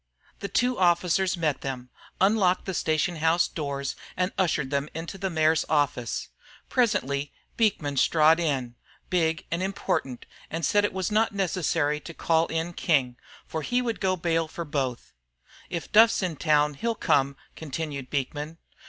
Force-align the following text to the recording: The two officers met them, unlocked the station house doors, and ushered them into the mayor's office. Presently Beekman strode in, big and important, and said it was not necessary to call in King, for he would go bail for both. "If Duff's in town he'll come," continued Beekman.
The 0.39 0.47
two 0.47 0.79
officers 0.79 1.37
met 1.37 1.61
them, 1.61 1.91
unlocked 2.19 2.65
the 2.65 2.73
station 2.73 3.17
house 3.17 3.47
doors, 3.47 3.95
and 4.17 4.31
ushered 4.35 4.71
them 4.71 4.89
into 4.95 5.19
the 5.19 5.29
mayor's 5.29 5.63
office. 5.69 6.29
Presently 6.69 7.31
Beekman 7.55 7.97
strode 7.97 8.39
in, 8.39 8.73
big 9.11 9.45
and 9.51 9.61
important, 9.61 10.25
and 10.49 10.65
said 10.65 10.83
it 10.83 10.93
was 10.93 11.11
not 11.11 11.35
necessary 11.35 11.99
to 11.99 12.15
call 12.15 12.47
in 12.47 12.73
King, 12.73 13.15
for 13.45 13.61
he 13.61 13.79
would 13.79 13.99
go 14.01 14.15
bail 14.15 14.47
for 14.47 14.65
both. 14.65 15.13
"If 15.69 15.91
Duff's 15.91 16.23
in 16.23 16.37
town 16.37 16.73
he'll 16.73 16.95
come," 16.95 17.35
continued 17.55 18.09
Beekman. 18.09 18.57